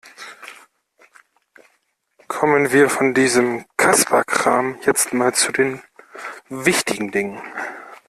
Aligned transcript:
Kommen 2.27 2.71
wir 2.71 2.89
von 2.89 3.13
diesem 3.13 3.65
Kasperkram 3.77 4.79
jetzt 4.83 5.13
mal 5.13 5.31
zu 5.35 5.51
den 5.51 5.83
wichtigen 6.49 7.11
Dingen. 7.11 7.39